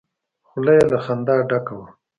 خوله 0.47 0.73
يې 0.79 0.83
له 0.91 0.97
خندا 1.05 1.35
ډکه 1.49 1.73
وه. 1.77 1.87